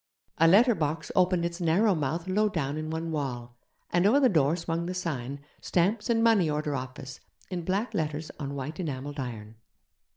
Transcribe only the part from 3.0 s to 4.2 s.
wall, and over